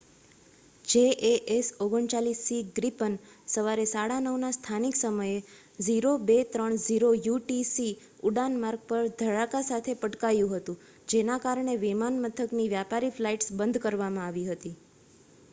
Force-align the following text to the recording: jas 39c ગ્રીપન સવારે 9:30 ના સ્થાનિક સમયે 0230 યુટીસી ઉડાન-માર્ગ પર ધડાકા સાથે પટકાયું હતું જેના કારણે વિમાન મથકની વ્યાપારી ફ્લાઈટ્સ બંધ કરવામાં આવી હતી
jas 0.85 1.67
39c 1.81 2.45
ગ્રીપન 2.75 3.17
સવારે 3.47 3.85
9:30 3.91 4.31
ના 4.39 4.55
સ્થાનિક 4.57 4.97
સમયે 4.97 5.35
0230 5.83 6.89
યુટીસી 7.21 7.91
ઉડાન-માર્ગ 8.23 8.89
પર 8.89 9.03
ધડાકા 9.15 9.63
સાથે 9.69 9.97
પટકાયું 10.01 10.57
હતું 10.57 10.81
જેના 11.09 11.39
કારણે 11.43 11.79
વિમાન 11.81 12.21
મથકની 12.21 12.69
વ્યાપારી 12.69 13.15
ફ્લાઈટ્સ 13.15 13.55
બંધ 13.55 13.83
કરવામાં 13.83 14.27
આવી 14.27 14.51
હતી 14.51 14.77